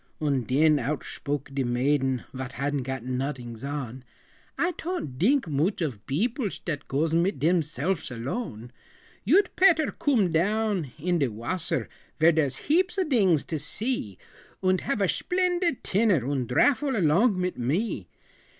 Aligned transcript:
Und 0.19 0.47
den 0.47 0.79
outshpoke 0.79 1.53
de 1.53 1.63
maiden 1.63 2.23
Vot 2.33 2.53
hadn't 2.53 2.81
got 2.81 3.03
nodings 3.03 3.63
on: 3.63 4.03
"I 4.57 4.71
ton't 4.71 5.19
dink 5.19 5.47
mooch 5.47 5.79
of 5.79 6.03
beoplesh 6.07 6.61
Dat 6.65 6.87
goes 6.87 7.13
mit 7.13 7.37
demselfs 7.37 8.09
alone. 8.09 8.71
"You'd 9.25 9.55
petter 9.55 9.91
coom 9.91 10.31
down 10.31 10.91
in 10.97 11.19
de 11.19 11.27
wasser, 11.27 11.87
Vere 12.19 12.31
dere's 12.31 12.55
heaps 12.67 12.97
of 12.97 13.09
dings 13.09 13.43
to 13.43 13.59
see, 13.59 14.17
Und 14.63 14.81
have 14.81 15.01
a 15.01 15.07
shplendid 15.07 15.83
tinner 15.83 16.25
Und 16.27 16.47
drafel 16.47 16.95
along 16.95 17.39
mit 17.39 17.59
me. 17.59 18.07